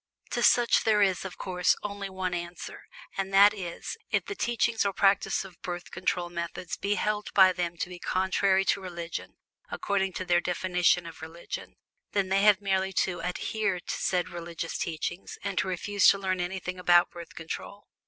[0.31, 2.85] To such there is, of course, only one answer,
[3.17, 7.31] and that is that if the teaching or practice of Birth Control methods be held
[7.35, 9.35] by them to be "contrary to religion"
[9.69, 11.75] (according to their definition of "religion")
[12.13, 16.17] then they have merely to adhere to the said religious teachings, and to refuse to
[16.17, 17.85] learn anything about Birth Control.